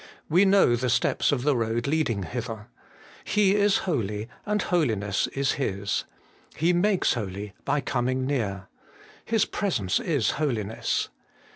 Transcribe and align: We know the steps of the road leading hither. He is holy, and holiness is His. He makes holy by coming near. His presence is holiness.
We 0.31 0.45
know 0.45 0.75
the 0.75 0.89
steps 0.89 1.31
of 1.31 1.43
the 1.43 1.55
road 1.55 1.85
leading 1.85 2.23
hither. 2.23 2.69
He 3.23 3.53
is 3.55 3.77
holy, 3.85 4.27
and 4.47 4.59
holiness 4.59 5.27
is 5.27 5.51
His. 5.63 6.05
He 6.55 6.73
makes 6.73 7.13
holy 7.13 7.53
by 7.65 7.81
coming 7.81 8.25
near. 8.25 8.67
His 9.23 9.45
presence 9.45 9.99
is 9.99 10.31
holiness. 10.41 11.09